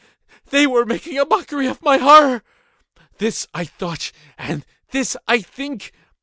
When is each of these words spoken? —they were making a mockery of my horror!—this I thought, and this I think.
—they 0.49 0.65
were 0.65 0.83
making 0.83 1.19
a 1.19 1.25
mockery 1.25 1.67
of 1.67 1.79
my 1.83 1.97
horror!—this 1.99 3.47
I 3.53 3.65
thought, 3.65 4.11
and 4.35 4.65
this 4.89 5.15
I 5.27 5.41
think. 5.41 5.93